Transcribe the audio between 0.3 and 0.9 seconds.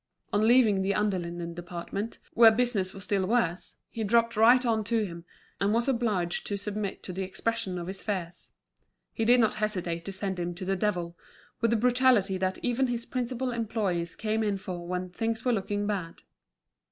On leaving